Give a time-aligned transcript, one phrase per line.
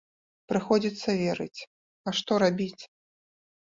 [0.51, 1.59] Прыходзіцца верыць,
[2.07, 2.77] а што рабіць?